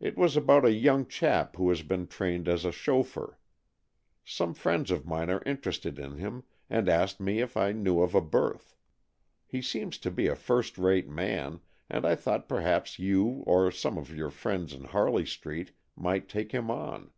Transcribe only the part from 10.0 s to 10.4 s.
to be a